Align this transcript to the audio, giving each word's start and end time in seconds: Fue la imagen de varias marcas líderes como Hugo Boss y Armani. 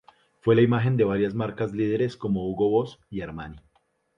Fue 0.39 0.55
la 0.55 0.63
imagen 0.63 0.97
de 0.97 1.03
varias 1.03 1.35
marcas 1.35 1.73
líderes 1.73 2.17
como 2.17 2.49
Hugo 2.49 2.71
Boss 2.71 2.99
y 3.11 3.21
Armani. 3.21 3.59